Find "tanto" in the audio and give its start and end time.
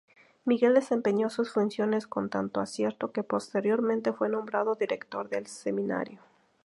2.31-2.59